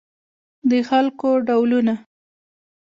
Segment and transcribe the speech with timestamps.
[0.69, 1.93] د خلکو ډولونه